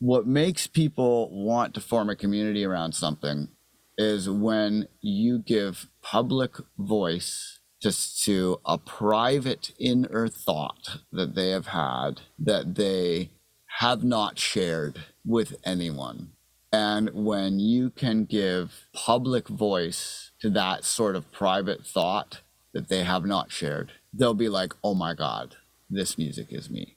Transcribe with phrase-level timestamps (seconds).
[0.00, 3.48] what makes people want to form a community around something
[3.98, 11.68] is when you give public voice just to a private inner thought that they have
[11.68, 13.30] had that they
[13.78, 16.32] have not shared with anyone.
[16.72, 22.40] And when you can give public voice to that sort of private thought
[22.72, 25.56] that they have not shared, they'll be like, oh my God,
[25.90, 26.96] this music is me.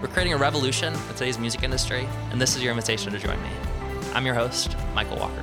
[0.00, 3.42] We're creating a revolution in today's music industry, and this is your invitation to join
[3.42, 3.50] me.
[4.14, 5.42] I'm your host, Michael Walker.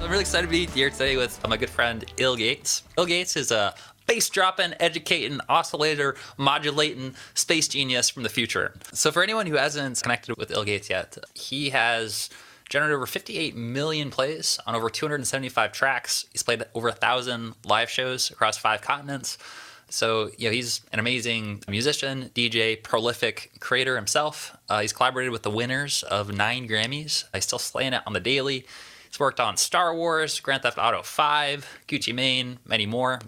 [0.00, 2.82] I'm really excited to be here today with my good friend ill.GATES.
[2.98, 3.72] Il Gates is a
[4.08, 8.74] bass dropping, educating, oscillator, modulating space genius from the future.
[8.92, 12.30] So, for anyone who hasn't connected with ill.GATES yet, he has
[12.68, 16.26] generated over 58 million plays on over 275 tracks.
[16.32, 19.38] He's played over a thousand live shows across five continents.
[19.88, 24.56] So, you know, he's an amazing musician, DJ, prolific creator himself.
[24.68, 27.24] Uh, he's collaborated with the winners of nine Grammys.
[27.34, 28.66] He's still slaying it on the daily.
[29.08, 33.20] He's worked on Star Wars, Grand Theft Auto 5, Gucci Mane, many more.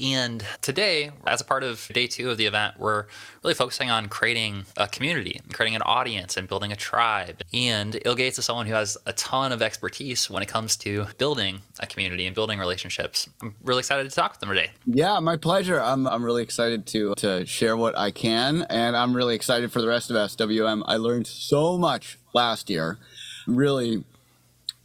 [0.00, 3.06] And today, as a part of day two of the event, we're
[3.42, 7.42] really focusing on creating a community, creating an audience, and building a tribe.
[7.52, 11.60] And ill.GATES is someone who has a ton of expertise when it comes to building
[11.80, 13.28] a community and building relationships.
[13.42, 14.70] I'm really excited to talk with them today.
[14.86, 15.80] Yeah, my pleasure.
[15.80, 19.80] I'm, I'm really excited to, to share what I can, and I'm really excited for
[19.80, 20.82] the rest of SWM.
[20.86, 22.98] I learned so much last year.
[23.46, 24.04] Really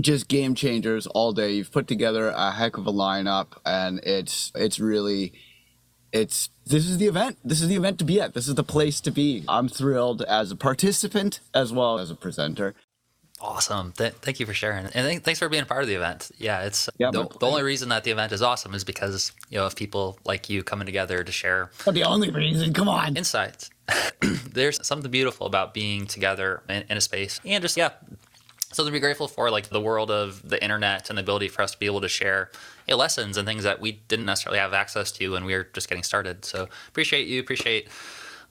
[0.02, 1.54] just game changers all day.
[1.54, 5.34] You've put together a heck of a lineup, and it's it's really
[6.12, 7.38] it's this is the event.
[7.44, 8.34] This is the event to be at.
[8.34, 9.44] This is the place to be.
[9.48, 12.76] I'm thrilled as a participant as well as a presenter.
[13.42, 13.94] Awesome.
[13.94, 14.86] Th- thank you for sharing.
[14.86, 16.30] And th- thanks for being a part of the event.
[16.38, 19.58] Yeah, it's yeah, the, the, only reason that the event is awesome is because, you
[19.58, 21.72] know, of people like you coming together to share.
[21.86, 23.16] But the only reason, come on.
[23.16, 23.70] Insights.
[24.22, 27.92] There's something beautiful about being together in, in, a space and just, yeah,
[28.72, 31.62] so to be grateful for like the world of the internet and the ability for
[31.64, 32.52] us to be able to share
[32.88, 35.68] you know, lessons and things that we didn't necessarily have access to when we were
[35.74, 36.46] just getting started.
[36.46, 37.90] So appreciate you, appreciate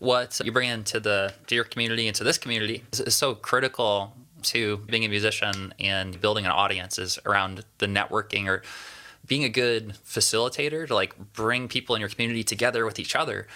[0.00, 4.14] what you bring into the to your community and to this community is so critical
[4.42, 8.62] to being a musician and building an audience is around the networking or
[9.26, 13.46] being a good facilitator to like bring people in your community together with each other.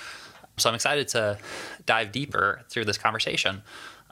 [0.58, 1.38] So I'm excited to
[1.86, 3.62] dive deeper through this conversation.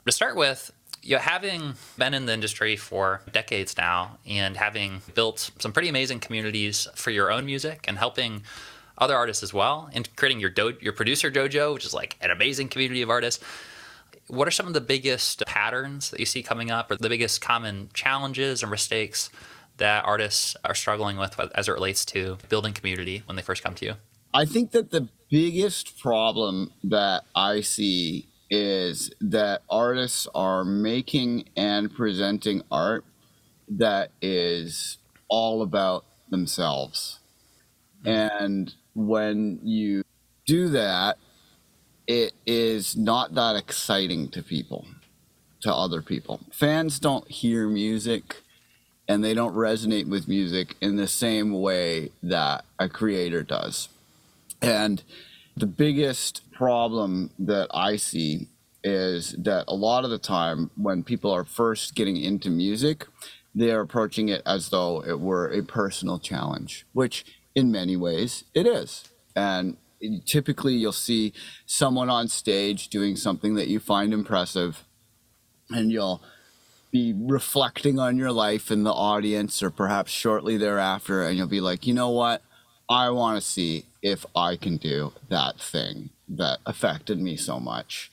[0.06, 0.72] To start with,
[1.02, 5.88] you know, having been in the industry for decades now and having built some pretty
[5.88, 8.42] amazing communities for your own music and helping
[8.98, 12.30] other artists as well, and creating your do- your producer dojo, which is like an
[12.30, 13.42] amazing community of artists.
[14.26, 17.40] What are some of the biggest patterns that you see coming up, or the biggest
[17.40, 19.30] common challenges or mistakes
[19.78, 23.74] that artists are struggling with as it relates to building community when they first come
[23.76, 23.94] to you?
[24.34, 31.94] I think that the biggest problem that I see is that artists are making and
[31.94, 33.04] presenting art
[33.68, 37.20] that is all about themselves.
[38.02, 38.08] Hmm.
[38.08, 40.02] And when you
[40.46, 41.16] do that,
[42.06, 44.84] it is not that exciting to people,
[45.60, 46.40] to other people.
[46.50, 48.42] Fans don't hear music
[49.06, 53.88] and they don't resonate with music in the same way that a creator does.
[54.62, 55.02] And
[55.60, 58.48] the biggest problem that I see
[58.82, 63.06] is that a lot of the time when people are first getting into music,
[63.54, 68.66] they're approaching it as though it were a personal challenge, which in many ways it
[68.66, 69.04] is.
[69.36, 69.76] And
[70.24, 71.34] typically you'll see
[71.66, 74.86] someone on stage doing something that you find impressive
[75.68, 76.22] and you'll
[76.90, 81.60] be reflecting on your life in the audience or perhaps shortly thereafter and you'll be
[81.60, 82.42] like, "You know what?
[82.90, 88.10] I want to see if I can do that thing that affected me so much.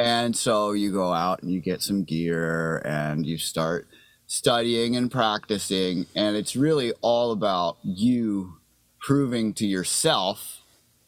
[0.00, 3.86] And so you go out and you get some gear and you start
[4.26, 6.06] studying and practicing.
[6.16, 8.56] And it's really all about you
[9.00, 10.62] proving to yourself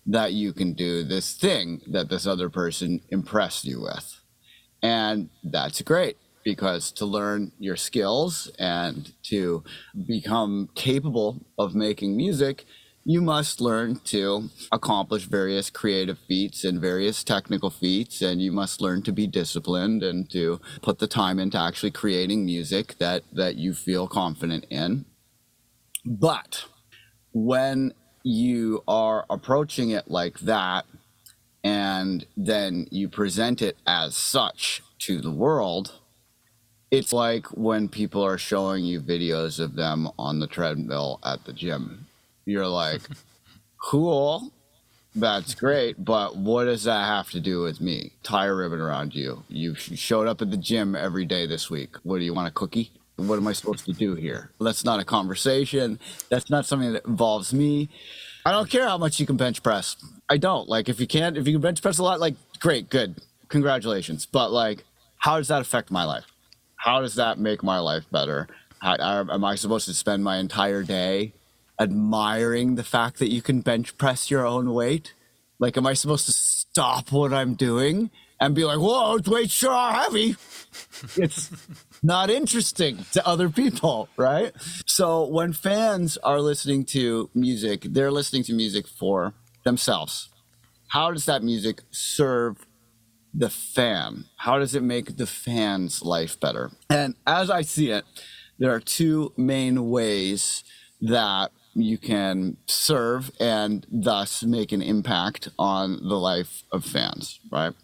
[0.07, 4.21] that you can do this thing that this other person impressed you with.
[4.81, 9.65] And that's great because to learn your skills and to
[10.07, 12.65] become capable of making music,
[13.09, 18.83] you must learn to accomplish various creative feats and various technical feats, and you must
[18.83, 23.57] learn to be disciplined and to put the time into actually creating music that that
[23.57, 25.07] you feel confident in.
[26.05, 26.67] But
[27.33, 27.95] when
[28.25, 30.85] you are approaching it like that,
[31.65, 35.95] and then you present it as such to the world,
[36.91, 41.55] it's like when people are showing you videos of them on the treadmill at the
[41.55, 42.08] gym.
[42.49, 43.03] You're like,
[43.77, 44.55] cool,
[45.15, 48.13] that's great, but what does that have to do with me?
[48.23, 49.45] Tie a ribbon around you.
[49.49, 51.97] You showed up at the gym every day this week.
[52.05, 52.91] What do you want a cookie?
[53.17, 54.51] What am I supposed to do here?
[54.59, 55.99] That's not a conversation.
[56.31, 57.91] That's not something that involves me.
[58.47, 59.97] I don't care how much you can bench press.
[60.31, 60.71] I don't.
[60.71, 63.17] Like if you can't, if you can bench press a lot, like great, good,
[63.51, 64.25] congratulations.
[64.25, 64.85] But like,
[65.19, 66.25] how does that affect my life?
[66.77, 68.49] How does that make my life better?
[68.79, 71.35] How, am I supposed to spend my entire day
[71.81, 75.15] admiring the fact that you can bench press your own weight?
[75.59, 78.11] Like, am I supposed to stop what I'm doing
[78.41, 80.37] and be like, "Whoa, weights sure are heavy"?
[81.17, 81.51] it's
[82.03, 84.53] not interesting to other people, right?
[84.87, 89.35] So when fans are listening to music, they're listening to music for
[89.65, 90.29] themselves.
[90.89, 92.67] How does that music serve
[93.35, 94.25] the fan?
[94.37, 96.71] How does it make the fan's life better?
[96.89, 98.05] And as I see it,
[98.59, 100.65] there are two main ways
[101.01, 101.53] that
[101.83, 107.75] you can serve and thus make an impact on the life of fans, right?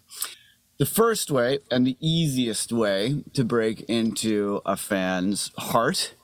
[0.77, 6.15] The first way and the easiest way to break into a fan's heart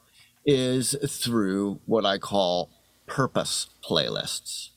[0.45, 2.69] is through what I call
[3.07, 4.69] purpose playlists.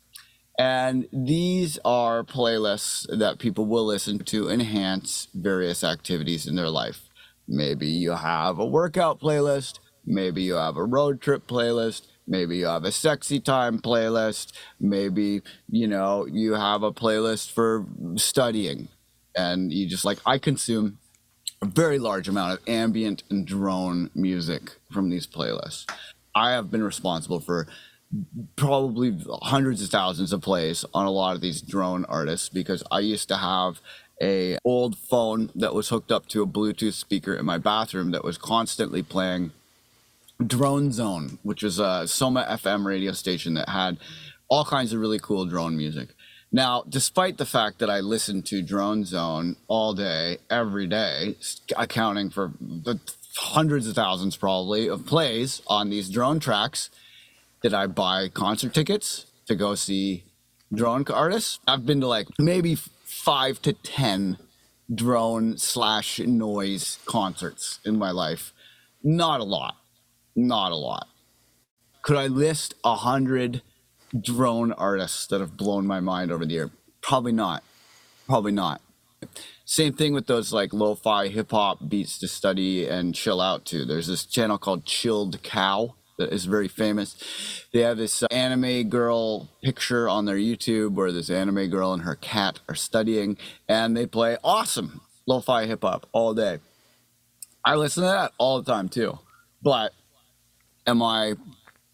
[0.59, 7.09] And these are playlists that people will listen to enhance various activities in their life.
[7.49, 12.67] Maybe you have a workout playlist, maybe you have a road trip playlist, maybe you
[12.67, 17.87] have a sexy time playlist, maybe, you know, you have a playlist for
[18.17, 18.89] studying
[19.37, 20.99] and you just like I consume
[21.63, 25.91] a very large amount of ambient and drone music from these playlists.
[26.35, 27.67] I have been responsible for
[28.57, 33.01] probably hundreds of thousands of plays on a lot of these drone artists because I
[33.01, 33.81] used to have
[34.23, 38.25] a old phone that was hooked up to a Bluetooth speaker in my bathroom that
[38.25, 39.53] was constantly playing
[40.45, 43.99] Drone Zone, which was a SomaFM radio station that had
[44.49, 46.11] all kinds of really cool drone music.
[46.53, 51.37] Now, despite the fact that I listened to Drone Zone all day, every day,
[51.77, 53.01] accounting for the
[53.37, 56.91] hundreds of thousands probably of plays on these drone tracks,
[57.63, 60.25] did I buy concert tickets to go see
[60.73, 61.59] drone artists?
[61.67, 64.39] I've been to like maybe five to 10
[64.95, 68.53] drone slash noise concerts in my life.
[69.03, 69.77] Not a lot.
[70.37, 71.09] Not a lot.
[72.03, 73.63] Could I list a hundred
[74.21, 76.71] drone artists that have blown my mind over the year?
[77.01, 77.63] Probably not.
[78.27, 78.81] Probably not.
[79.65, 83.85] Same thing with those like lo-fi hip hop beats to study and chill out to.
[83.85, 87.17] There's this channel called ChilledCow that is very famous.
[87.73, 92.03] They have this uh, anime girl picture on their YouTube where this anime girl and
[92.03, 93.37] her cat are studying
[93.69, 96.59] and they play awesome lo-fi hip hop all day.
[97.65, 99.19] I listen to that all the time too.
[99.63, 99.93] But
[100.87, 101.35] am I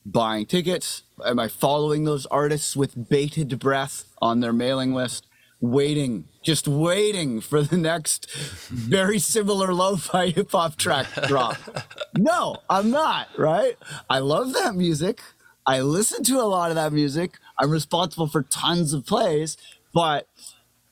[0.04, 1.02] buying tickets?
[1.24, 5.26] Am I following those artists with bated breath on their mailing list,
[5.60, 8.30] waiting, just waiting for the next
[8.68, 11.56] very similar lo-fi hip hop track drop?
[12.16, 13.76] no, I'm not, right?
[14.08, 15.20] I love that music.
[15.66, 17.38] I listen to a lot of that music.
[17.58, 19.56] I'm responsible for tons of plays,
[19.92, 20.26] but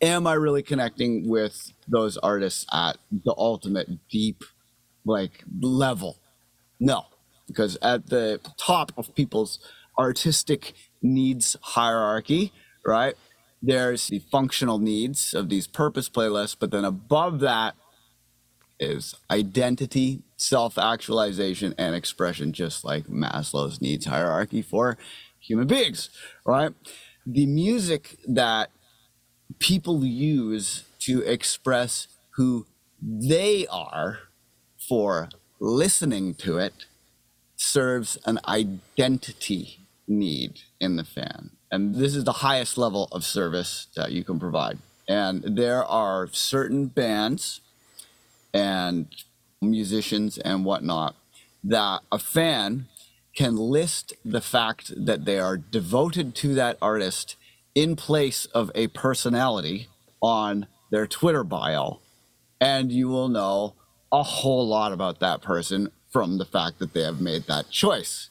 [0.00, 4.44] am I really connecting with those artists at the ultimate deep
[5.04, 6.18] like level?
[6.78, 7.06] No
[7.48, 9.58] because at the top of people's
[9.98, 12.52] artistic needs hierarchy,
[12.86, 13.16] right?
[13.60, 17.74] There's the functional needs of these purpose playlists, but then above that
[18.78, 24.96] is identity, self actualization, and expression, just like Maslow's needs hierarchy for
[25.40, 26.10] human beings,
[26.44, 26.72] right?
[27.26, 28.70] The music that
[29.58, 32.66] people use to express who
[33.02, 34.18] they are
[34.76, 35.28] for
[35.60, 36.86] listening to it
[37.58, 41.50] serves an identity need in the fan.
[41.70, 44.78] And this is the highest level of service that you can provide.
[45.08, 47.60] And there are certain bands
[48.54, 49.06] and
[49.60, 51.16] musicians and whatnot
[51.64, 52.86] that a fan
[53.34, 57.36] can list the fact that they are devoted to that artist
[57.74, 59.88] in place of a personality
[60.22, 62.00] on their Twitter bio.
[62.60, 63.74] And you will know
[64.10, 68.30] a whole lot about that person from the fact that they have made that choice.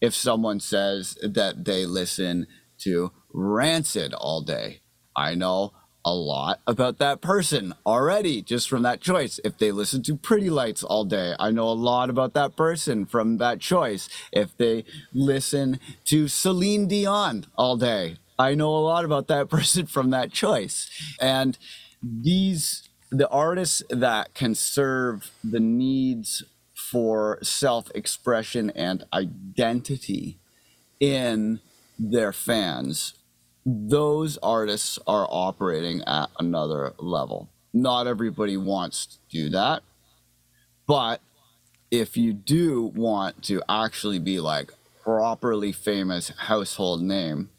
[0.00, 2.44] if someone says that they listen
[2.76, 4.80] to Rancid all day.
[5.14, 5.72] I know
[6.04, 9.38] a lot about that person already just from that choice.
[9.44, 13.06] If they listen to Pretty Lights all day, I know a lot about that person
[13.06, 14.08] from that choice.
[14.32, 19.86] If they listen to Celine Dion all day, I know a lot about that person
[19.86, 20.90] from that choice.
[21.20, 21.56] And
[22.02, 26.42] these, the artists that can serve the needs
[26.92, 30.38] for self expression and identity
[31.00, 31.60] in
[31.98, 33.14] their fans
[33.64, 37.48] those artists are operating at another level.
[37.72, 39.82] Not everybody wants to do that.
[40.86, 41.20] But
[41.90, 44.72] if you do want to actually be like
[45.02, 47.50] properly famous household name,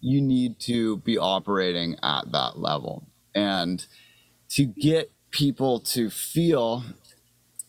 [0.00, 3.06] you need to be operating at that level.
[3.34, 3.84] And
[4.50, 6.84] to get people to feel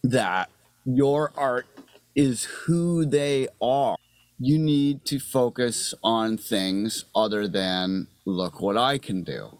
[0.03, 0.49] that
[0.85, 1.67] your art
[2.15, 3.97] is who they are
[4.37, 9.59] you need to focus on things other than look what I can do,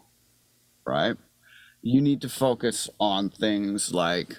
[0.86, 1.16] right?
[1.82, 4.36] You need to focus on things like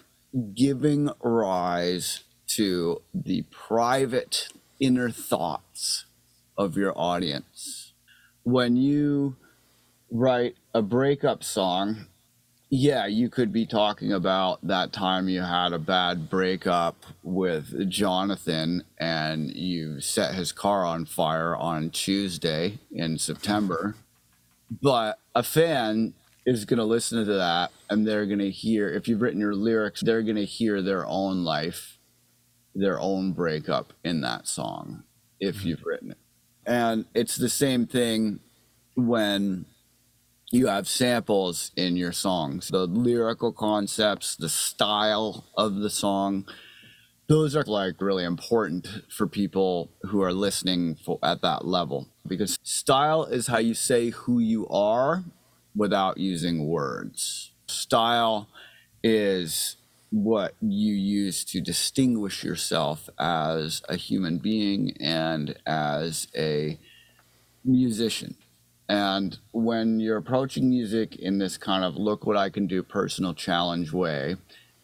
[0.53, 6.06] giving rise to the private inner thoughts
[6.58, 7.94] of your audience.
[8.44, 9.38] When you
[10.12, 12.08] write a breakup song,
[12.69, 18.83] yeah, you could be talking about that time you had a bad breakup with Jonathan
[18.97, 23.95] and you set his car on fire on Tuesday in September.
[24.81, 26.13] But a fan
[26.45, 29.55] is going to listen to that and they're going to hear, if you've written your
[29.55, 32.00] lyrics, they're going to hear their own life,
[32.75, 35.03] their own breakup in that song
[35.39, 35.69] if mm-hmm.
[35.69, 36.17] you've written it.
[36.65, 38.41] And it's the same thing
[38.95, 39.65] when
[40.51, 42.70] you have samples in your songs.
[42.70, 46.46] The lyrical concepts the style of the song
[47.27, 52.08] those are like really important for people who are listening for, at that level.
[52.25, 55.25] Because style is how you say who you are
[55.75, 57.51] without using words.
[57.68, 58.48] Style
[59.04, 59.75] is
[60.10, 66.80] what you use to distinguish yourself as a human being and as a
[67.66, 68.38] musician
[68.89, 73.34] and when you're approaching music in this kind of look what I can do personal
[73.34, 74.38] challenge way,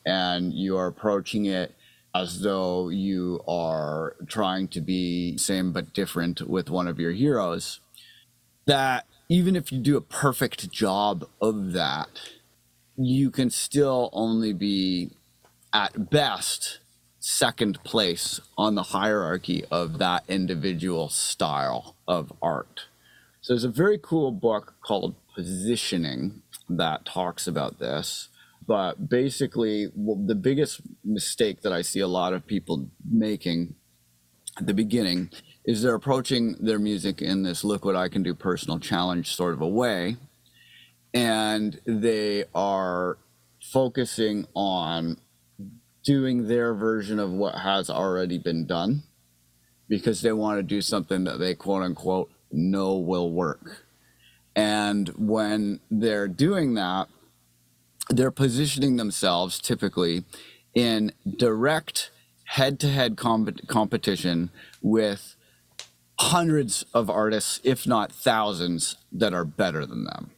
[0.06, 1.74] and you're approaching it
[2.16, 7.80] as though you are trying to be same but different with one of your heroes,
[8.66, 12.10] that even if you do a perfect job of that,
[12.96, 15.12] you can still only be
[15.74, 16.80] at best
[17.20, 22.88] second place on the hierarchy of that individual style of art.
[23.44, 28.30] So there's a very cool book called Positioning that talks about this.
[28.66, 33.76] But basically, well, the biggest mistake that I see a lot of people making
[34.58, 35.30] at the beginning
[35.66, 39.54] is they're approaching their music in this look what I can do personal challenge sort
[39.54, 40.16] of a way.
[41.14, 43.18] And they are
[43.62, 45.18] focusing on
[46.06, 49.04] doing their version of what has already been done
[49.90, 53.86] because they want to do something that they quote unquote know will work.
[54.56, 57.08] And when they're doing that,
[58.10, 60.26] they're positioning themselves typically
[60.74, 62.12] in direct
[62.46, 64.50] head to head competition
[64.82, 65.36] with
[66.20, 70.32] hundreds of artists, if not thousands, that are better than them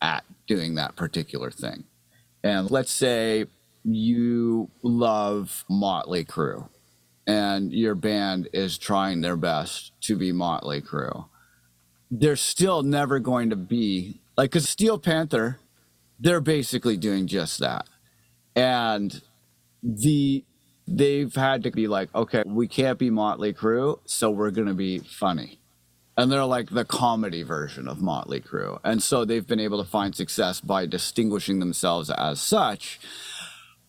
[0.00, 1.84] at doing that particular thing.
[2.42, 3.46] And let's say
[3.84, 6.68] you love Motley Crue
[7.26, 11.26] and your band is trying their best to be Motley Crue
[12.10, 15.58] they're still never going to be like because Steel Panther,
[16.18, 17.86] they're basically doing just that,
[18.56, 19.22] and
[19.82, 20.44] the
[20.88, 24.98] they've had to be like, okay, we can't be Motley Crue, so we're gonna be
[24.98, 25.58] funny.
[26.16, 28.78] And they're like the comedy version of Motley Crue.
[28.84, 33.00] And so they've been able to find success by distinguishing themselves as such.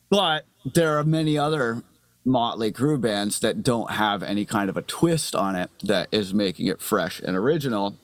[0.09, 1.83] But there are many other
[2.23, 6.33] Motley Crue bands that don't have any kind of a twist on it that is
[6.33, 7.97] making it fresh and original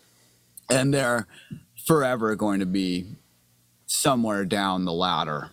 [0.69, 1.27] and they're
[1.85, 3.05] forever going to be
[3.85, 5.51] somewhere down the ladder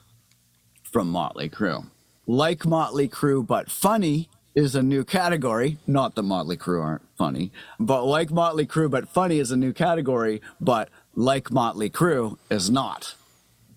[0.83, 1.87] from Motley Crue.
[2.27, 5.79] Like Motley Crue, but funny is a new category.
[5.87, 9.73] Not that Motley Crue aren't funny, but like Motley Crue, but funny is a new
[9.73, 13.15] category, but like Motley Crue is not.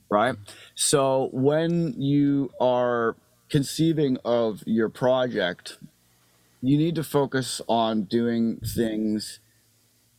[0.10, 0.36] Right?
[0.75, 3.15] So when you are
[3.50, 5.77] conceiving of your project,
[6.62, 9.39] you need to focus on doing things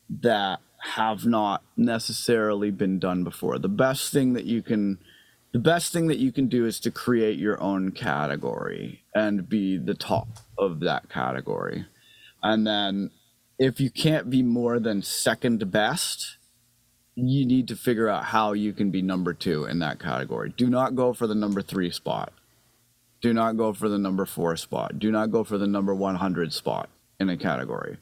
[0.08, 0.60] that
[0.94, 3.58] have not necessarily been done before.
[3.58, 4.98] The best thing that you can
[5.52, 9.78] the best thing that you can do is to create your own category and be
[9.78, 10.28] the top
[10.58, 11.86] of that category.
[12.42, 13.10] And then
[13.58, 16.36] if you can't be more than second best,
[17.14, 20.52] you need to figure out how you can be number two in that category.
[20.54, 22.32] Do not go for the number three spot.
[23.20, 24.98] Do not go for the number four spot.
[24.98, 27.96] Do not go for the number 100 spot in a category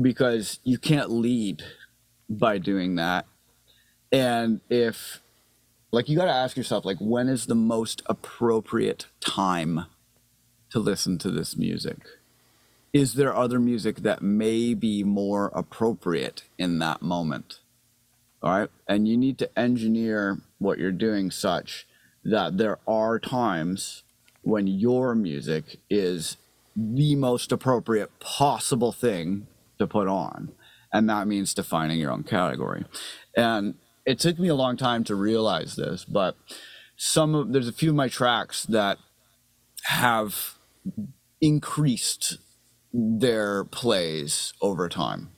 [0.00, 1.62] because you can't lead
[2.28, 3.26] by doing that.
[4.12, 5.20] And if,
[5.90, 9.86] like, you got to ask yourself, like, when is the most appropriate time
[10.70, 11.98] to listen to this music?
[12.92, 17.60] Is there other music that may be more appropriate in that moment?
[18.42, 18.70] All right.
[18.88, 21.86] And you need to engineer what you're doing such
[22.24, 24.02] that there are times
[24.42, 26.36] when your music is
[26.74, 29.46] the most appropriate possible thing
[29.78, 30.52] to put on.
[30.96, 32.86] And that means defining your own category.
[33.36, 33.74] And
[34.06, 36.36] it took me a long time to realize this, but
[36.96, 38.96] some of there's a few of my tracks that
[39.82, 40.54] have
[41.42, 42.38] increased
[42.94, 45.32] their plays over time.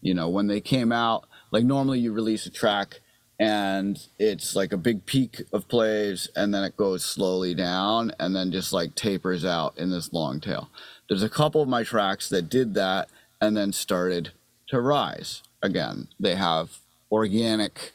[0.00, 3.00] You know, when they came out, like normally you release a track
[3.38, 8.34] and it's like a big peak of plays and then it goes slowly down and
[8.34, 10.70] then just like tapers out in this long tail.
[11.10, 13.10] There's a couple of my tracks that did that
[13.42, 14.32] and then started
[14.72, 16.08] to rise again.
[16.18, 16.78] They have
[17.12, 17.92] organic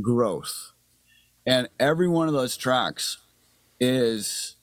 [0.00, 0.70] growth.
[1.44, 3.18] And every one of those tracks
[3.80, 4.54] is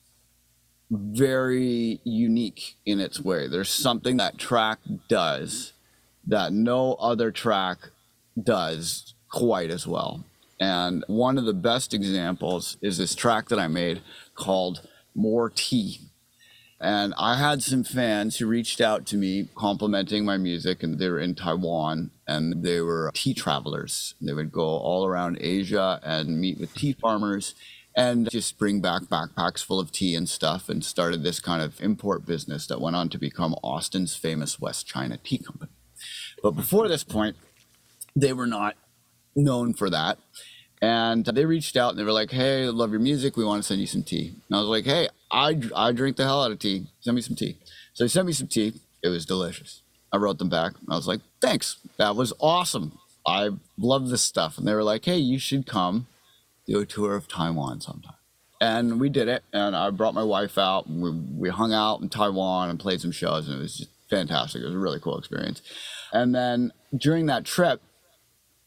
[0.90, 3.46] very unique in its way.
[3.46, 5.74] There's something that track does
[6.26, 7.90] that no other track
[8.42, 10.24] does quite as well.
[10.58, 14.00] And one of the best examples is this track that I made
[14.34, 16.00] called More Tea.
[16.80, 21.10] And I had some fans who reached out to me complimenting my music, and they
[21.10, 24.14] were in Taiwan and they were tea travelers.
[24.20, 27.54] They would go all around Asia and meet with tea farmers
[27.94, 31.80] and just bring back backpacks full of tea and stuff and started this kind of
[31.82, 35.72] import business that went on to become Austin's famous West China Tea Company.
[36.42, 37.36] But before this point,
[38.16, 38.76] they were not
[39.36, 40.18] known for that.
[40.80, 43.36] And they reached out and they were like, "Hey, love your music.
[43.36, 46.16] We want to send you some tea." And I was like, "Hey, I, I drink
[46.16, 46.86] the hell out of tea.
[47.00, 47.58] Send me some tea."
[47.94, 48.74] So he sent me some tea.
[49.02, 49.82] It was delicious.
[50.12, 50.72] I wrote them back.
[50.88, 51.76] I was like, "Thanks.
[51.96, 52.98] That was awesome.
[53.26, 56.06] I love this stuff." And they were like, "Hey, you should come
[56.66, 58.14] do a tour of Taiwan sometime."
[58.60, 59.42] And we did it.
[59.52, 60.88] And I brought my wife out.
[60.90, 64.62] We we hung out in Taiwan and played some shows, and it was just fantastic.
[64.62, 65.62] It was a really cool experience.
[66.12, 67.80] And then during that trip,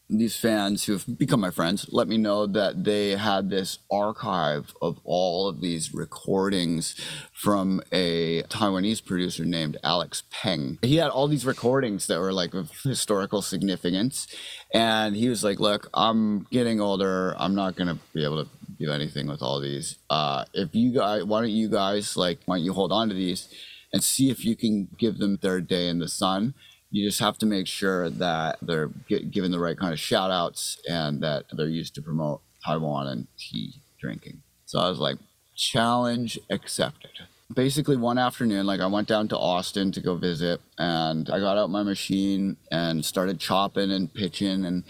[0.08, 5.00] these fans who've become my friends let me know that they had this archive of
[5.04, 6.94] all of these recordings
[7.32, 10.78] from a Taiwanese producer named Alex Peng.
[10.82, 14.26] He had all these recordings that were like of historical significance.
[14.74, 17.34] And he was like, Look, I'm getting older.
[17.38, 19.96] I'm not going to be able to do anything with all these.
[20.10, 23.14] Uh, if you guys, why don't you guys, like, why don't you hold on to
[23.14, 23.48] these
[23.92, 26.54] and see if you can give them their day in the sun?
[26.94, 30.30] You just have to make sure that they're get, given the right kind of shout
[30.30, 34.42] outs and that they're used to promote Taiwan and tea drinking.
[34.64, 35.18] So I was like,
[35.56, 37.10] challenge accepted.
[37.52, 41.58] Basically, one afternoon, like I went down to Austin to go visit, and I got
[41.58, 44.84] out my machine and started chopping and pitching and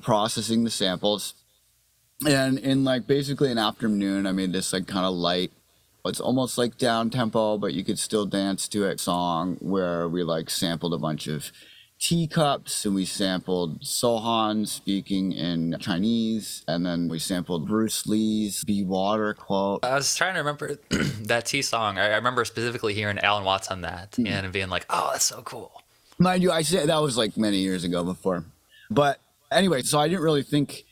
[0.00, 1.34] processing the samples.
[2.24, 5.50] And in like basically an afternoon, I made this like kind of light
[6.04, 10.22] it's almost like down tempo, but you could still dance to it song where we
[10.22, 11.50] like sampled a bunch of
[11.98, 18.84] teacups and we sampled Sohan speaking in Chinese and then we sampled Bruce Lee's Be
[18.84, 19.84] Water quote.
[19.84, 20.78] I was trying to remember
[21.22, 21.98] that tea song.
[21.98, 24.26] I, remember specifically hearing Alan Watts on that mm-hmm.
[24.26, 25.82] and being like, oh, that's so cool.
[26.18, 28.44] Mind you, I said that was like many years ago before.
[28.90, 30.84] But anyway, so I didn't really think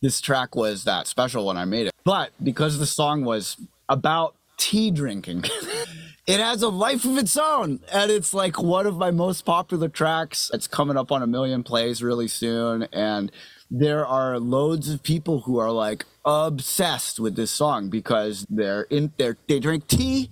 [0.00, 1.92] this track was that special when I made it.
[2.04, 3.56] But because the song was
[3.88, 5.44] about tea drinking.
[6.26, 9.88] it has a life of its own and it's like one of my most popular
[9.88, 13.32] tracks it's coming up on a million plays really soon and
[13.70, 19.10] there are loads of people who are like obsessed with this song because they're in
[19.16, 20.30] there they drink tea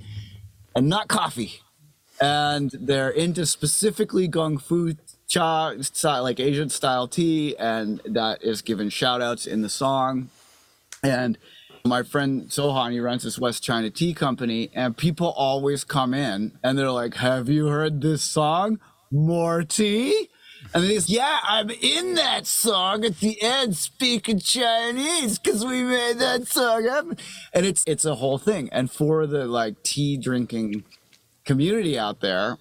[0.76, 1.60] and not coffee
[2.20, 4.94] and they're into specifically gung fu
[5.26, 5.72] cha
[6.20, 10.28] like asian style tea and that is given shout outs in the song
[11.02, 11.38] and
[11.84, 16.58] my friend Sohan, he runs this West China Tea Company, and people always come in
[16.62, 18.80] and they're like, Have you heard this song?
[19.10, 20.28] More tea?
[20.74, 26.18] And he's, Yeah, I'm in that song at the end speaking Chinese because we made
[26.18, 27.06] that song up.
[27.52, 28.68] And it's it's a whole thing.
[28.72, 30.84] And for the like tea drinking
[31.44, 32.58] community out there,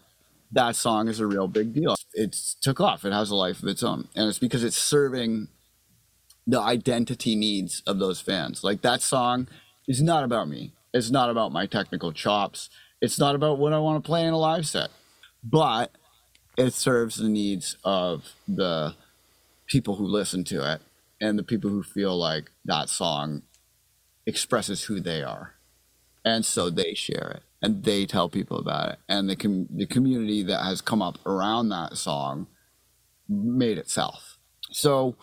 [0.52, 1.96] that song is a real big deal.
[2.14, 3.04] It's took off.
[3.04, 4.08] It has a life of its own.
[4.16, 5.50] And it's because it's serving
[6.48, 8.64] the identity needs of those fans.
[8.64, 9.48] Like that song
[9.88, 10.72] is not about me.
[10.94, 12.70] It's not about my technical chops.
[13.02, 14.90] It's not about what I want to play in a live set.
[15.44, 15.92] But
[16.58, 18.96] it serves the needs of the
[19.68, 20.82] people who listen to it
[21.22, 23.44] and the people who feel like that song
[24.26, 25.54] expresses who they are
[26.26, 29.86] and so they share it and they tell people about it and the com- the
[29.86, 32.48] community that has come up around that song
[33.30, 34.38] made itself
[34.72, 35.16] so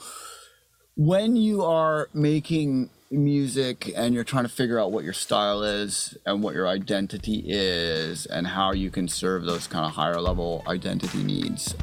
[0.97, 6.17] when you are making music and you're trying to figure out what your style is
[6.27, 10.63] and what your identity is and how you can serve those kind of higher level
[10.67, 11.75] identity needs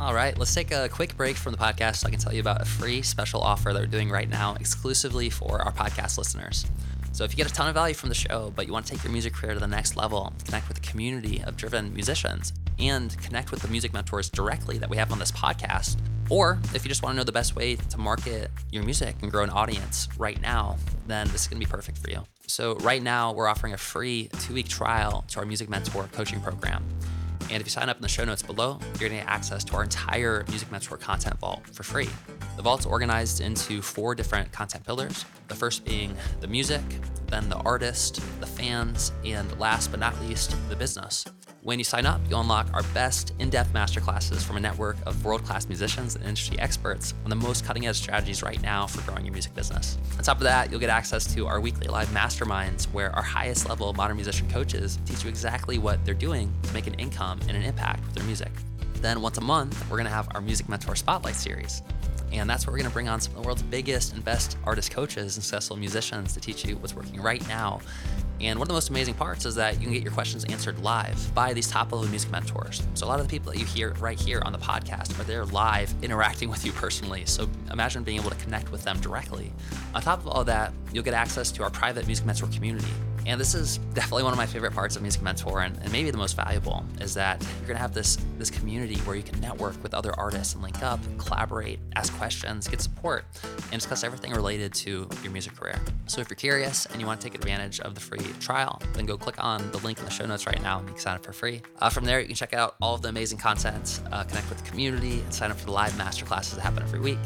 [0.00, 2.40] all right, let's take a quick break from the podcast so I can tell you
[2.40, 6.66] about a free special offer that we're doing right now exclusively for our podcast listeners.
[7.12, 8.92] So, if you get a ton of value from the show, but you want to
[8.92, 12.52] take your music career to the next level, connect with a community of driven musicians,
[12.78, 15.96] and connect with the music mentors directly that we have on this podcast,
[16.30, 19.30] or if you just want to know the best way to market your music and
[19.30, 22.24] grow an audience right now, then this is going to be perfect for you.
[22.46, 26.40] So, right now, we're offering a free two week trial to our Music Mentor coaching
[26.40, 26.84] program.
[27.50, 29.64] And if you sign up in the show notes below, you're going to get access
[29.64, 32.08] to our entire Music Mentor content vault for free.
[32.56, 35.24] The vault's organized into four different content pillars.
[35.48, 36.82] The first being the music,
[37.26, 41.24] then the artist, the fans, and last but not least, the business.
[41.62, 45.24] When you sign up, you'll unlock our best in depth masterclasses from a network of
[45.24, 49.00] world class musicians and industry experts on the most cutting edge strategies right now for
[49.02, 49.96] growing your music business.
[50.18, 53.68] On top of that, you'll get access to our weekly live masterminds where our highest
[53.68, 57.56] level modern musician coaches teach you exactly what they're doing to make an income and
[57.56, 58.52] an impact with their music.
[59.00, 61.82] Then, once a month, we're to have our Music Mentor Spotlight series.
[62.34, 64.58] And that's where we're going to bring on some of the world's biggest and best
[64.64, 67.80] artist coaches and successful musicians to teach you what's working right now
[68.40, 70.78] and one of the most amazing parts is that you can get your questions answered
[70.80, 72.82] live by these top level music mentors.
[72.94, 75.24] So a lot of the people that you hear right here on the podcast are
[75.24, 77.24] there live interacting with you personally.
[77.26, 79.52] So imagine being able to connect with them directly.
[79.94, 82.92] On top of all that, you'll get access to our private music mentor community
[83.26, 86.10] and this is definitely one of my favorite parts of Music Mentor, and, and maybe
[86.10, 89.80] the most valuable, is that you're gonna have this this community where you can network
[89.82, 93.24] with other artists and link up, collaborate, ask questions, get support,
[93.70, 95.78] and discuss everything related to your music career.
[96.06, 99.06] So if you're curious and you want to take advantage of the free trial, then
[99.06, 101.16] go click on the link in the show notes right now and you can sign
[101.16, 101.62] up for free.
[101.78, 104.62] Uh, from there, you can check out all of the amazing content, uh, connect with
[104.62, 107.18] the community, and sign up for the live masterclasses that happen every week.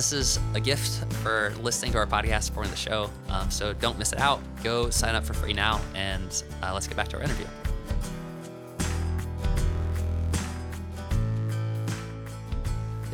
[0.00, 3.10] This is a gift for listening to our podcast, supporting the show.
[3.28, 4.40] Um, so don't miss it out.
[4.64, 7.44] Go sign up for free now, and uh, let's get back to our interview.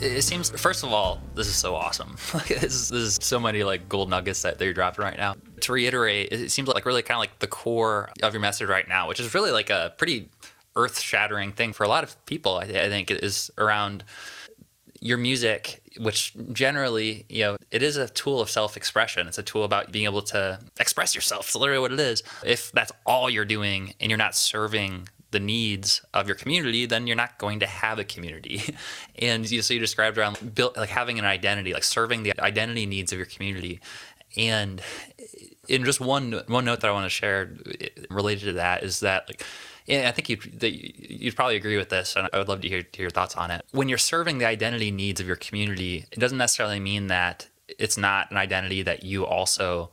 [0.01, 2.17] It seems, first of all, this is so awesome.
[2.47, 5.35] this, is, this is so many like gold nuggets that they're dropping right now.
[5.63, 8.87] To reiterate, it seems like really kind of like the core of your message right
[8.87, 10.29] now, which is really like a pretty
[10.77, 12.59] earth shattering thing for a lot of people.
[12.59, 14.05] I, I think is around
[15.01, 19.27] your music which generally, you know, it is a tool of self expression.
[19.27, 21.47] It's a tool about being able to express yourself.
[21.47, 22.23] It's literally what it is.
[22.45, 27.07] If that's all you're doing and you're not serving the needs of your community, then
[27.07, 28.63] you're not going to have a community.
[29.19, 32.87] and you, so you described around built like having an identity, like serving the identity
[32.87, 33.81] needs of your community.
[34.37, 34.81] And
[35.69, 37.51] in just one one note that I want to share
[38.11, 39.43] related to that is that like
[39.87, 42.85] yeah, I think you'd, you'd probably agree with this, and I would love to hear,
[42.93, 43.65] hear your thoughts on it.
[43.71, 47.97] When you're serving the identity needs of your community, it doesn't necessarily mean that it's
[47.97, 49.91] not an identity that you also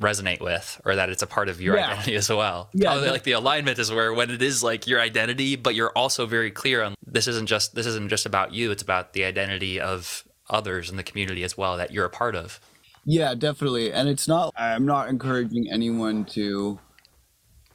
[0.00, 1.86] resonate with or that it's a part of your yeah.
[1.86, 2.68] identity as well.
[2.72, 6.26] Yeah, like the alignment is where when it is like your identity, but you're also
[6.26, 9.80] very clear on this isn't just this isn't just about you, it's about the identity
[9.80, 12.60] of others in the community as well that you're a part of.
[13.04, 13.92] Yeah, definitely.
[13.92, 16.78] And it's not I'm not encouraging anyone to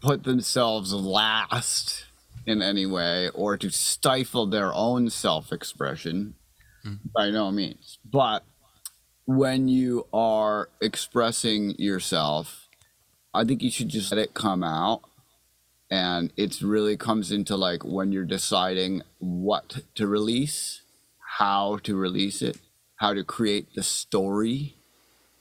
[0.02, 2.06] put themselves last
[2.46, 6.36] in any way or to stifle their own self expression
[6.86, 7.00] mm.
[7.16, 8.00] by no means.
[8.04, 8.44] But
[9.26, 12.68] when you are expressing yourself,
[13.34, 15.02] I think you should just let it come out.
[15.90, 20.82] And it really comes into like when you're deciding what to release,
[21.38, 22.58] how to release it,
[22.96, 24.76] how to create the story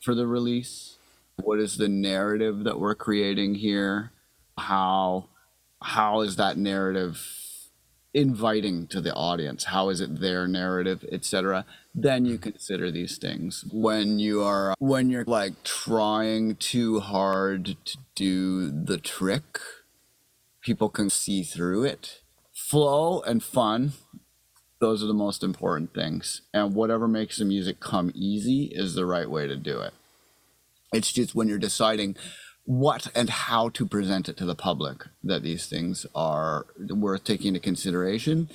[0.01, 0.99] for the release.
[1.37, 4.11] What is the narrative that we're creating here?
[4.61, 5.29] How
[5.83, 7.27] how is that narrative
[8.13, 9.65] inviting to the audience?
[9.65, 13.65] How is it their narrative etc then you consider these things.
[13.73, 19.59] When you are when you're like trying too hard to do the trick
[20.61, 22.21] people can see through it.
[22.53, 23.95] Flow and fun
[24.81, 26.41] those are the most important things.
[26.55, 29.93] And whatever makes the music come easy is the right way to do it.
[30.91, 32.17] It's just when you're deciding
[32.65, 37.49] what and how to present it to the public that these things are worth taking
[37.49, 38.49] into consideration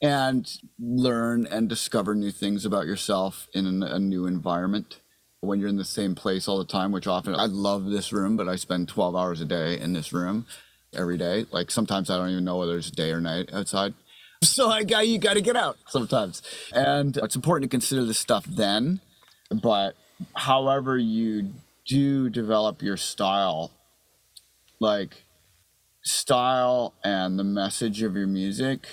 [0.00, 5.00] and learn and discover new things about yourself in a new environment
[5.40, 8.36] when you're in the same place all the time which often i love this room
[8.36, 10.46] but i spend 12 hours a day in this room
[10.94, 11.46] every day.
[11.50, 13.94] Like sometimes I don't even know whether it's day or night outside.
[14.42, 18.18] So I got you got to get out sometimes, and it's important to consider this
[18.18, 19.00] stuff then.
[19.52, 19.94] But
[20.34, 21.52] however you
[21.86, 23.72] do develop your style,
[24.80, 25.24] like
[26.02, 28.86] style and the message of your music,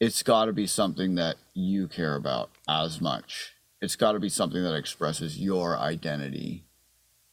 [0.00, 3.54] it's got to be something that you care about as much.
[3.80, 6.64] It's got to be something that expresses your identity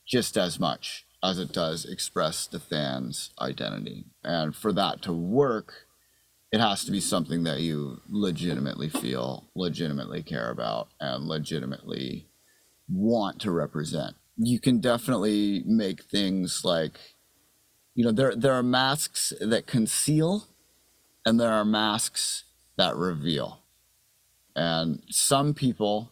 [0.06, 4.06] just as much as it does express the fan's identity.
[4.24, 5.88] And for that to work,
[6.52, 12.28] it has to be something that you legitimately feel, legitimately care about, and legitimately
[12.90, 14.16] want to represent.
[14.38, 17.00] You can definitely make things like,
[17.96, 20.48] you know, there there are masks that conceal,
[21.26, 22.46] and there are masks
[22.78, 23.60] that reveal.
[24.56, 26.12] And some people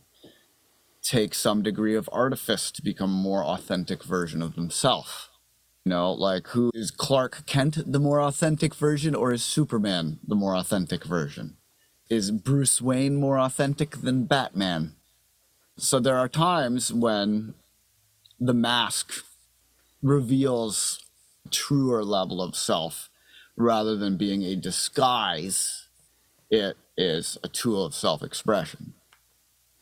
[1.02, 5.30] take some degree of artifice to become a more authentic version of themselves.
[5.86, 10.36] You know, like who is Clark Kent the more authentic version or is Superman the
[10.36, 11.58] more authentic version?
[12.10, 14.96] Is Bruce Wayne more authentic than Batman?
[15.78, 17.56] So there are times when
[18.42, 19.14] the mask
[20.02, 21.00] reveals
[21.52, 23.10] truer level of self
[23.56, 25.88] rather than being a disguise.
[26.50, 28.96] It is a tool of self-expression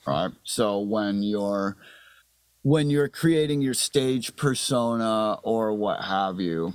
[0.10, 0.32] right?
[0.44, 1.78] So when you're
[2.64, 6.74] when you're creating your stage persona or what have you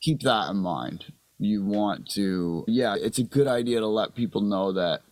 [0.00, 1.12] keep that in mind.
[1.38, 5.02] You want to yeah it's a good idea to let people know that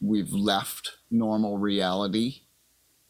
[0.00, 2.42] we've left normal reality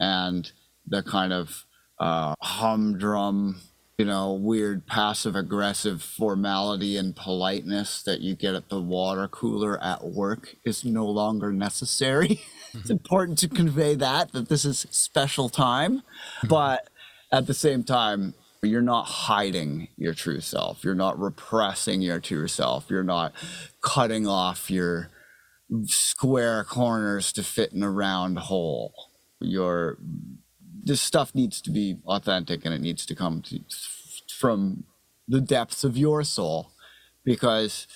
[0.01, 0.51] and
[0.87, 1.67] the kind of
[2.01, 3.61] uh, humdrum
[4.01, 9.79] you know, weird passive aggressive formality and politeness that you get at the water cooler
[9.85, 12.41] at work is no longer necessary.
[12.73, 16.03] it's important to convey that that this is special time,
[16.49, 16.89] but
[17.31, 18.33] at the same time,
[18.63, 20.83] you're not hiding your true self.
[20.83, 22.87] You're not repressing your true self.
[22.89, 23.35] You're not
[23.83, 25.11] cutting off your
[25.85, 28.95] square corners to fit in a round hole.
[29.41, 29.99] Your
[30.85, 33.61] this stuff needs to be authentic and it needs to come to,
[34.39, 34.85] from
[35.29, 36.73] the depths of your soul
[37.25, 37.87] because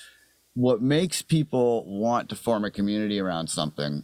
[0.53, 4.03] what makes people want to form a community around something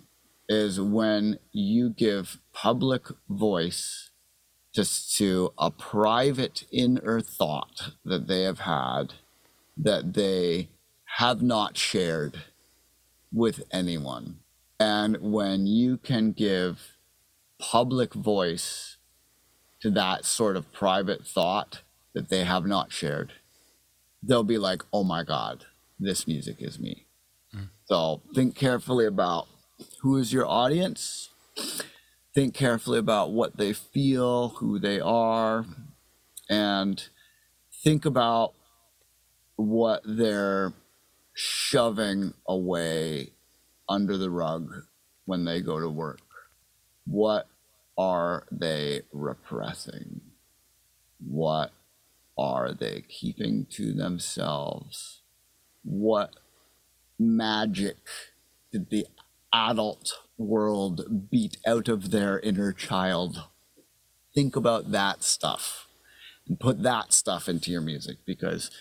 [0.49, 4.11] is when you give public voice
[4.73, 9.13] just to a private inner thought that they have had
[9.77, 10.69] that they
[11.17, 12.41] have not shared
[13.33, 14.39] with anyone.
[14.79, 16.90] And when you can give
[17.61, 18.97] public voice
[19.81, 21.81] to that sort of private thought
[22.13, 23.33] that they have not shared,
[24.21, 25.65] they'll be like, oh my God,
[25.99, 27.05] this music is me.
[27.55, 27.69] Mm.
[27.85, 29.47] So think carefully about
[30.01, 31.29] who is your audience.
[32.33, 35.65] Think carefully about what they feel, who they are,
[36.49, 37.03] and
[37.83, 38.53] think about
[39.55, 40.73] what they're
[41.33, 43.33] shoving away
[43.89, 44.71] under the rug
[45.25, 46.21] when they go to work.
[47.05, 47.47] What
[48.01, 50.21] are they repressing?
[51.19, 51.71] What
[52.35, 55.21] are they keeping to themselves?
[55.83, 56.33] What
[57.19, 57.97] magic
[58.71, 59.05] did the
[59.53, 63.43] adult world beat out of their inner child?
[64.33, 65.87] Think about that stuff
[66.47, 68.71] and put that stuff into your music because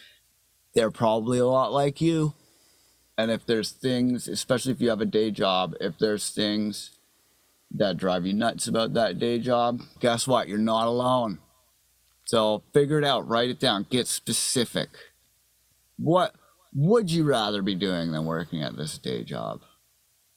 [0.74, 2.33] they're probably a lot like you.
[3.18, 6.92] And if there's things, especially if you have a day job, if there's things
[7.72, 10.48] that drive you nuts about that day job, guess what?
[10.48, 11.38] You're not alone.
[12.24, 14.90] So figure it out, write it down, get specific.
[15.96, 16.35] What
[16.72, 19.61] would you rather be doing than working at this day job?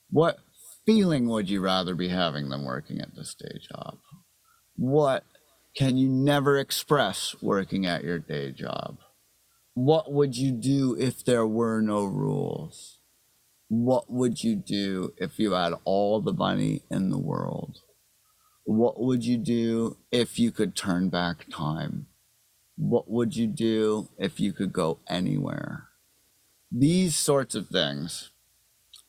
[0.09, 0.39] What
[0.85, 3.97] feeling would you rather be having than working at this day job?
[4.75, 5.23] What
[5.75, 8.97] can you never express working at your day job?
[9.73, 12.92] What would you do if there were no rules?
[13.75, 17.79] What would you do if you had all the money in the world?
[18.65, 22.05] What would you do if you could turn back time?
[22.77, 25.89] What would you do if you could go anywhere?
[26.71, 28.29] These sorts of things,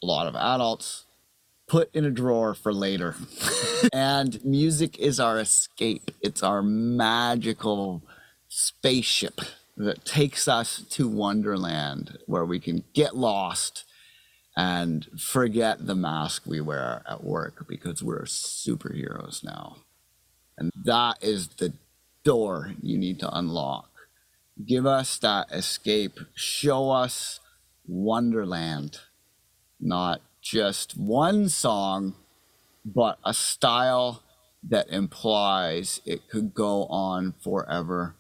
[0.03, 1.05] a lot of adults
[1.69, 3.17] put in a drawer for later.
[3.93, 8.03] and music is our escape, it's our magical
[8.49, 9.43] spaceship
[9.77, 13.85] that takes us to Wonderland where we can get lost
[14.57, 19.79] and forget the mask we wear at work because we're superheroes now.
[20.57, 21.73] And that is the
[22.23, 23.91] door you need to unlock.
[24.65, 26.21] Give us that escape.
[26.35, 27.41] Show us
[27.87, 29.01] Wonderland.
[29.81, 32.15] Not just one song,
[32.85, 34.23] but a style
[34.63, 38.15] that implies it could go on forever.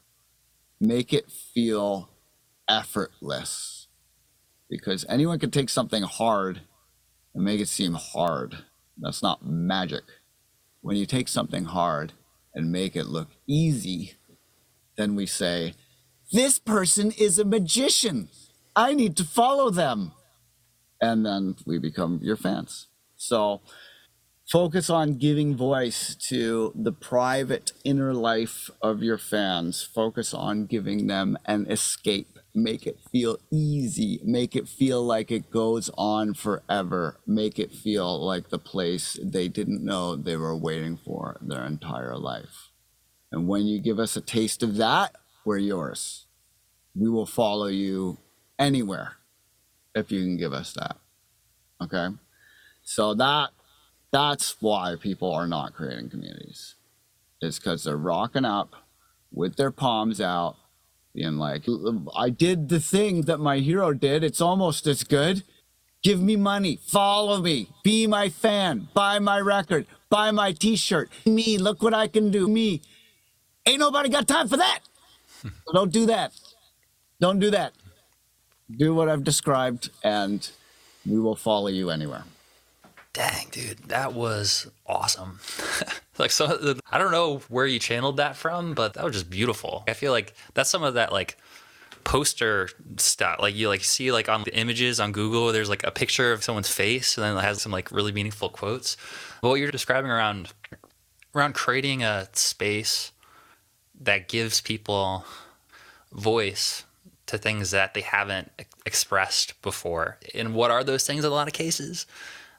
[0.80, 2.10] Make it feel
[2.68, 3.73] effortless
[4.68, 6.62] because anyone can take something hard
[7.34, 8.58] and make it seem hard.
[8.98, 10.04] That's not magic.
[10.80, 12.12] When you take something hard
[12.54, 14.14] and make it look easy,
[14.96, 15.74] then we say,
[16.32, 18.28] This person is a magician.
[18.76, 20.12] I need to follow them.
[21.00, 22.88] And then we become your fans.
[23.16, 23.60] So
[24.50, 29.82] focus on giving voice to the private inner life of your fans.
[29.82, 32.33] Focus on giving them an escape.
[32.54, 34.20] Make it feel easy.
[34.22, 37.18] Make it feel like it goes on forever.
[37.26, 42.16] Make it feel like the place they didn't know they were waiting for their entire
[42.16, 42.70] life.
[43.32, 46.26] And when you give us a taste of that, we're yours.
[46.94, 48.18] We will follow you
[48.56, 49.16] anywhere
[49.94, 50.96] if you can give us that.
[51.82, 52.08] Okay?
[52.84, 53.50] So that
[54.12, 56.76] that's why people are not creating communities.
[57.40, 58.76] It's because they're rocking up
[59.32, 60.54] with their palms out,
[61.14, 61.64] being like,
[62.16, 64.24] I did the thing that my hero did.
[64.24, 65.44] It's almost as good.
[66.02, 71.10] Give me money, follow me, be my fan, buy my record, buy my t shirt.
[71.24, 72.46] Me, look what I can do.
[72.46, 72.82] Me.
[73.64, 74.80] Ain't nobody got time for that.
[75.72, 76.32] don't do that.
[77.20, 77.72] Don't do that.
[78.70, 80.46] Do what I've described, and
[81.06, 82.24] we will follow you anywhere.
[83.14, 85.38] Dang, dude, that was awesome.
[86.18, 89.84] like so I don't know where you channeled that from, but that was just beautiful.
[89.88, 91.38] I feel like that's some of that like
[92.02, 93.38] poster stuff.
[93.40, 96.42] Like you like see like on the images on Google, there's like a picture of
[96.42, 98.96] someone's face and then it has some like really meaningful quotes.
[99.40, 100.52] But what you're describing around
[101.36, 103.12] around creating a space
[104.00, 105.24] that gives people
[106.12, 106.84] voice
[107.26, 108.50] to things that they haven't
[108.84, 110.18] expressed before.
[110.34, 112.06] And what are those things in a lot of cases?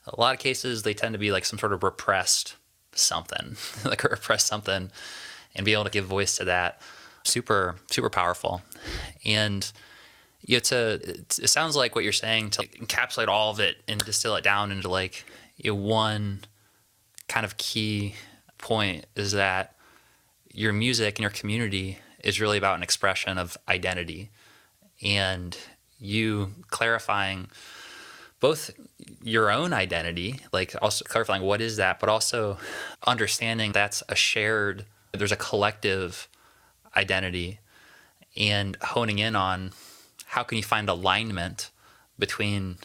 [0.07, 2.55] A lot of cases they tend to be like some sort of repressed
[2.93, 4.91] something, like a repressed something,
[5.55, 6.81] and be able to give voice to that.
[7.23, 8.61] Super, super powerful.
[9.25, 9.71] And
[10.41, 13.99] you know, to it sounds like what you're saying to encapsulate all of it and
[14.05, 15.25] distill it down into like
[15.57, 16.41] you know, one
[17.27, 18.13] kind of key
[18.57, 19.75] point is that
[20.51, 24.29] your music and your community is really about an expression of identity
[25.01, 25.57] and
[25.99, 27.49] you clarifying
[28.45, 28.69] both
[29.23, 32.59] your own identity, like also clarifying what is that, but also
[33.07, 36.27] understanding that's a shared, there's a collective
[36.95, 37.57] identity
[38.37, 39.71] and honing in on
[40.27, 41.71] how can you find alignment
[42.19, 42.77] between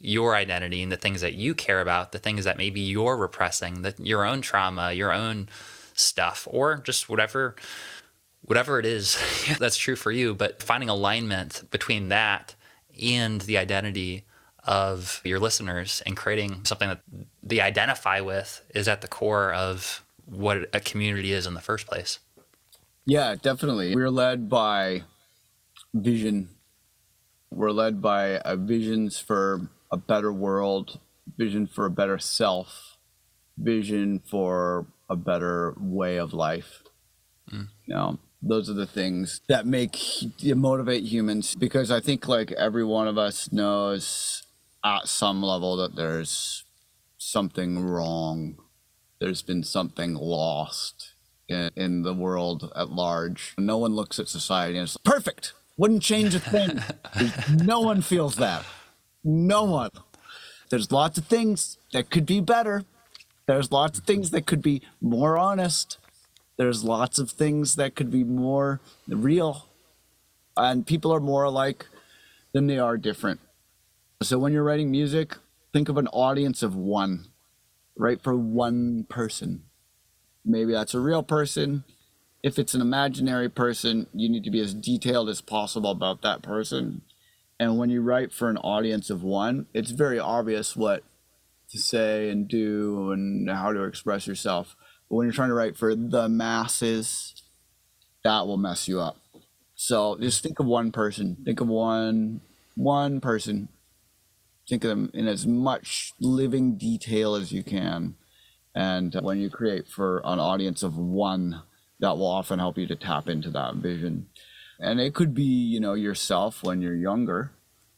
[0.00, 3.82] your identity and the things that you care about, the things that maybe you're repressing,
[3.82, 5.48] that your own trauma, your own
[5.94, 7.54] stuff, or just whatever
[8.46, 9.16] whatever it is
[9.60, 12.56] that's true for you, but finding alignment between that
[13.00, 14.24] and the identity
[14.66, 17.00] of your listeners and creating something that
[17.42, 21.86] they identify with is at the core of what a community is in the first
[21.86, 22.18] place.
[23.06, 23.94] Yeah, definitely.
[23.94, 25.02] We're led by
[25.92, 26.48] vision.
[27.50, 30.98] We're led by visions for a better world,
[31.36, 32.96] vision for a better self,
[33.58, 36.82] vision for a better way of life.
[37.52, 37.68] Mm.
[37.86, 39.98] You know, those are the things that make
[40.42, 44.42] motivate humans because I think like every one of us knows
[44.84, 46.64] at some level that there's
[47.16, 48.56] something wrong.
[49.18, 51.14] There's been something lost
[51.48, 53.54] in, in the world at large.
[53.58, 55.54] No one looks at society and it's perfect.
[55.76, 56.80] Wouldn't change a thing.
[57.64, 58.64] no one feels that.
[59.24, 59.90] No one.
[60.68, 62.84] There's lots of things that could be better.
[63.46, 65.98] There's lots of things that could be more honest.
[66.56, 69.68] There's lots of things that could be more real.
[70.56, 71.86] And people are more alike
[72.52, 73.40] than they are different.
[74.24, 75.36] So when you're writing music,
[75.74, 77.26] think of an audience of one.
[77.94, 79.64] Write for one person.
[80.44, 81.84] Maybe that's a real person.
[82.42, 86.42] If it's an imaginary person, you need to be as detailed as possible about that
[86.42, 87.02] person.
[87.60, 91.04] And when you write for an audience of one, it's very obvious what
[91.70, 94.74] to say and do and how to express yourself.
[95.08, 97.42] But when you're trying to write for the masses,
[98.24, 99.18] that will mess you up.
[99.74, 101.36] So just think of one person.
[101.44, 102.40] Think of one
[102.74, 103.68] one person
[104.68, 108.16] think of them in as much living detail as you can.
[108.74, 111.62] And when you create for an audience of one,
[112.00, 114.26] that will often help you to tap into that vision.
[114.80, 117.52] And it could be, you know, yourself when you're younger,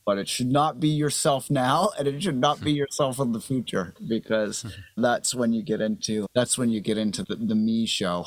[0.05, 3.41] but it should not be yourself now and it should not be yourself in the
[3.41, 7.87] future because that's when you get into that's when you get into the, the me
[7.87, 8.27] show.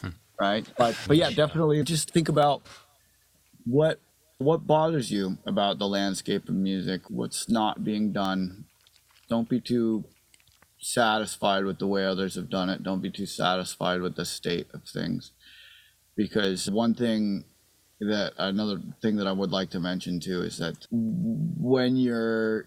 [0.00, 0.08] Hmm.
[0.40, 0.66] Right.
[0.78, 2.62] But but yeah, definitely just think about
[3.66, 4.00] what
[4.40, 7.02] what bothers you about the landscape of music?
[7.08, 8.64] What's not being done?
[9.28, 10.04] Don't be too
[10.78, 12.82] satisfied with the way others have done it.
[12.82, 15.32] Don't be too satisfied with the state of things.
[16.16, 17.44] Because one thing
[18.00, 22.64] that another thing that I would like to mention too is that when you're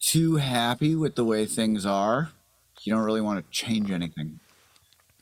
[0.00, 2.30] too happy with the way things are,
[2.82, 4.38] you don't really want to change anything.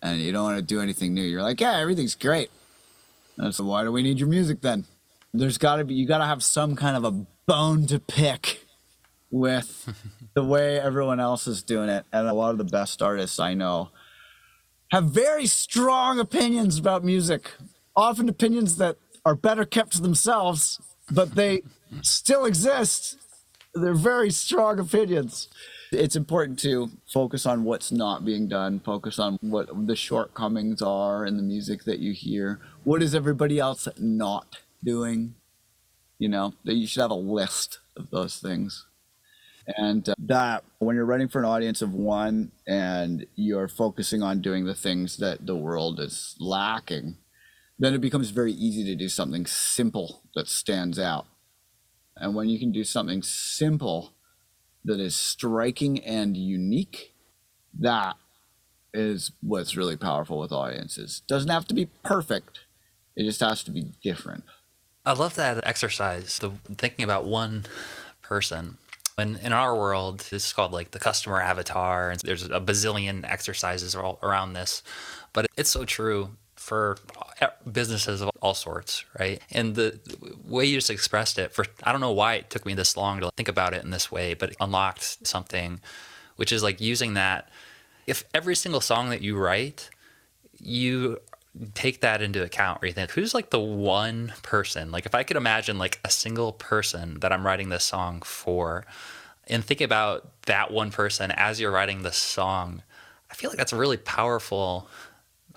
[0.02, 1.22] And you don't want to do anything new.
[1.22, 2.50] You're like, yeah, everything's great.
[3.38, 4.86] And so why do we need your music then?
[5.35, 8.66] There's got to be, you got to have some kind of a bone to pick
[9.30, 9.89] with
[10.35, 12.05] the way everyone else is doing it.
[12.12, 13.91] And a lot of the best artists I know
[14.93, 17.51] have very strong opinions about music,
[17.97, 20.80] often opinions that are better kept to themselves,
[21.11, 21.62] but they
[22.03, 23.16] still exist.
[23.74, 25.49] They're very strong opinions.
[25.93, 31.24] It's important to focus on what's not being done, focus on what the shortcomings are
[31.24, 32.61] in the music that you hear.
[32.85, 35.35] What is everybody else not doing?
[36.18, 38.87] You know, that you should have a list of those things.
[39.66, 44.41] And uh, that when you're writing for an audience of one and you're focusing on
[44.41, 47.16] doing the things that the world is lacking,
[47.78, 51.26] then it becomes very easy to do something simple that stands out.
[52.16, 54.12] And when you can do something simple
[54.85, 57.14] that is striking and unique,
[57.78, 58.16] that
[58.93, 61.22] is what's really powerful with audiences.
[61.26, 62.61] Doesn't have to be perfect.
[63.16, 64.45] It just has to be different.
[65.05, 66.38] I love that exercise.
[66.38, 67.66] The thinking about one
[68.22, 68.78] person.
[69.18, 73.30] And in our world, this is called like the customer avatar, and there's a bazillion
[73.30, 74.82] exercises all around this.
[75.32, 76.96] But it's so true for
[77.70, 79.42] businesses of all sorts, right?
[79.50, 79.98] And the
[80.46, 83.20] way you just expressed it, for I don't know why it took me this long
[83.20, 85.80] to think about it in this way, but it unlocked something,
[86.36, 87.48] which is like using that.
[88.07, 89.90] If every single song that you write,
[90.59, 91.18] you
[91.74, 95.22] take that into account where you think who's like the one person like if i
[95.22, 98.86] could imagine like a single person that i'm writing this song for
[99.48, 102.82] and think about that one person as you're writing the song
[103.30, 104.88] i feel like that's a really powerful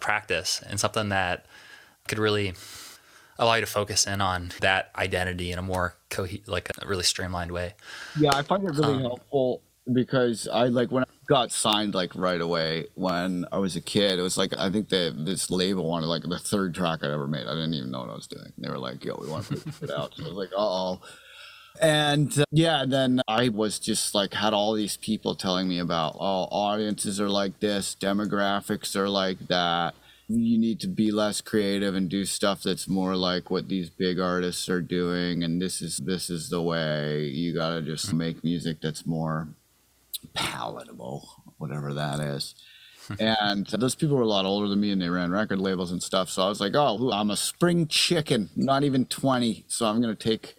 [0.01, 1.45] practice and something that
[2.07, 2.53] could really
[3.37, 7.03] allow you to focus in on that identity in a more co- like a really
[7.03, 7.73] streamlined way.
[8.19, 12.15] Yeah, I find it really um, helpful because I like when I got signed like
[12.15, 14.19] right away when I was a kid.
[14.19, 17.27] It was like I think that this label wanted like the third track I'd ever
[17.27, 17.47] made.
[17.47, 18.53] I didn't even know what I was doing.
[18.57, 20.57] They were like, "Yo, we want to put it out." So I was like, uh
[20.57, 21.01] "Oh."
[21.81, 26.15] And uh, yeah, then I was just like had all these people telling me about
[26.19, 29.95] oh audiences are like this, demographics are like that
[30.27, 34.19] you need to be less creative and do stuff that's more like what these big
[34.19, 38.43] artists are doing and this is this is the way you got to just make
[38.43, 39.47] music that's more
[40.33, 42.55] palatable whatever that is.
[43.07, 43.13] Hmm.
[43.19, 46.01] And those people were a lot older than me and they ran record labels and
[46.01, 46.29] stuff.
[46.29, 50.15] So i was like oh i'm a spring chicken not even 20 so i'm going
[50.15, 50.55] to take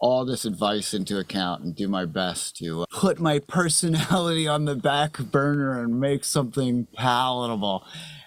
[0.00, 4.64] all this advice into account and do my best to uh, put my personality on
[4.64, 7.84] the back burner and make something palatable.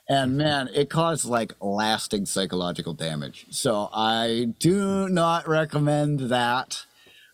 [0.08, 0.38] And mm-hmm.
[0.38, 3.48] man, it caused like lasting psychological damage.
[3.50, 6.86] So I do not recommend that.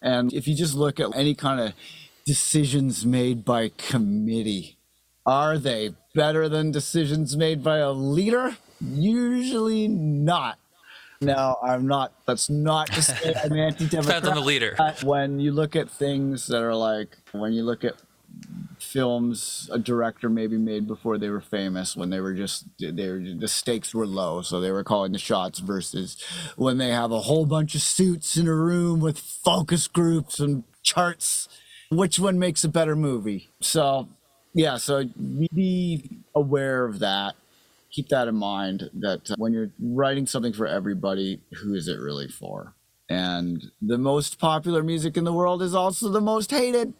[0.01, 1.73] And if you just look at any kind of
[2.29, 4.77] decisions made by committee,
[5.25, 8.55] are they better than decisions made by a leader?
[8.79, 10.59] Usually not.
[11.21, 12.13] No, I'm not.
[12.27, 14.21] That's not to say I'm anti-democrat.
[14.21, 14.77] Depends on the leader.
[15.01, 17.95] When you look at things that are like, when you look at
[18.79, 23.19] films a director maybe made before they were famous when they were just they were,
[23.19, 26.23] the stakes were low so they were calling the shots versus
[26.55, 30.63] when they have a whole bunch of suits in a room with focus groups and
[30.81, 31.49] charts
[31.89, 33.49] which one makes a better movie.
[33.61, 34.07] So
[34.53, 35.05] yeah so
[35.53, 37.35] be aware of that.
[37.91, 42.27] Keep that in mind that when you're writing something for everybody who is it really
[42.27, 42.75] for?
[43.09, 46.93] And the most popular music in the world is also the most hated.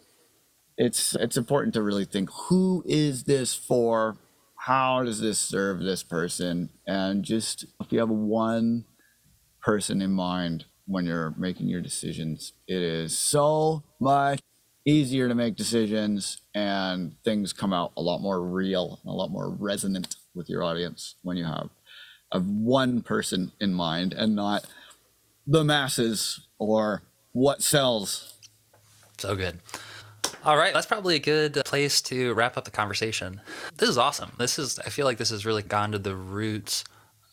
[0.76, 4.16] It's it's important to really think who is this for?
[4.56, 6.70] How does this serve this person?
[6.86, 8.86] And just if you have one
[9.62, 14.40] person in mind when you're making your decisions it is so much
[14.86, 19.30] easier to make decisions and things come out a lot more real and a lot
[19.30, 21.68] more resonant with your audience when you have
[22.32, 24.64] of one person in mind and not
[25.46, 27.02] the masses or
[27.32, 28.34] what sells
[29.18, 29.58] so good
[30.42, 33.42] all right, that's probably a good place to wrap up the conversation.
[33.76, 34.32] This is awesome.
[34.38, 36.84] This is I feel like this has really gone to the roots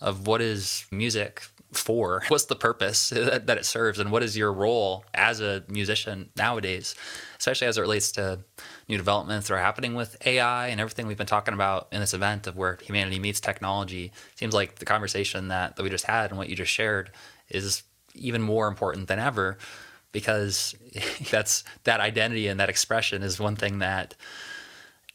[0.01, 2.23] of what is music for?
[2.27, 6.95] What's the purpose that, it serves and what is your role as a musician nowadays,
[7.37, 8.39] especially as it relates to
[8.87, 12.13] new developments that are happening with AI and everything we've been talking about in this
[12.13, 14.11] event of where humanity meets technology.
[14.35, 17.11] Seems like the conversation that, that we just had and what you just shared
[17.49, 19.57] is even more important than ever
[20.11, 20.75] because
[21.31, 24.15] that's that identity and that expression is one thing that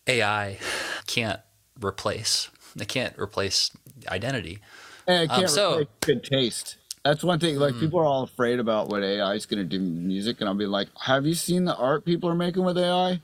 [0.06, 0.58] AI
[1.06, 1.40] can't
[1.82, 2.50] replace.
[2.78, 3.70] It can't replace
[4.08, 4.60] identity.
[5.06, 6.76] And it can't um, so, good taste.
[7.04, 7.56] That's one thing.
[7.56, 10.54] Like people are all afraid about what AI is going to do music, and I'll
[10.54, 13.20] be like, "Have you seen the art people are making with AI?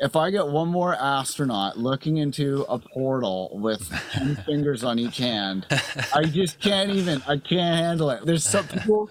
[0.00, 5.16] If I get one more astronaut looking into a portal with ten fingers on each
[5.16, 5.66] hand,
[6.14, 7.22] I just can't even.
[7.26, 8.26] I can't handle it.
[8.26, 9.10] There's some people."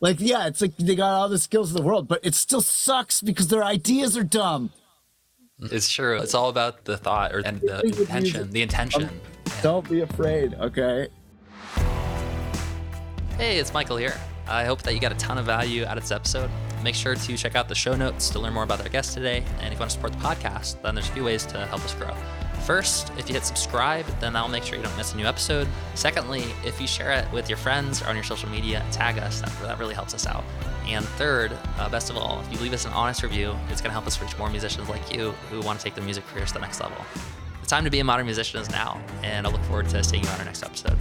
[0.00, 2.60] Like, yeah, it's like they got all the skills in the world, but it still
[2.60, 4.70] sucks because their ideas are dumb.
[5.60, 6.20] It's true.
[6.20, 8.50] It's all about the thought or and the intention.
[8.50, 9.10] The intention.
[9.60, 11.08] Don't be afraid, okay?
[13.38, 14.16] Hey, it's Michael here.
[14.48, 16.50] I hope that you got a ton of value out of this episode.
[16.82, 19.44] Make sure to check out the show notes to learn more about our guest today.
[19.60, 21.84] And if you want to support the podcast, then there's a few ways to help
[21.84, 22.12] us grow.
[22.66, 25.68] First, if you hit subscribe, then that'll make sure you don't miss a new episode.
[25.94, 29.40] Secondly, if you share it with your friends or on your social media, tag us.
[29.40, 30.42] That, that really helps us out.
[30.88, 33.90] And third, uh, best of all, if you leave us an honest review, it's going
[33.90, 36.48] to help us reach more musicians like you who want to take their music careers
[36.48, 36.96] to the next level.
[37.60, 40.24] The time to be a modern musician is now, and I look forward to seeing
[40.24, 40.98] you on our next episode.